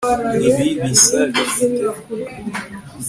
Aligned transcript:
ibi 0.47 0.67
bisa 0.81 1.19
bite 1.31 1.65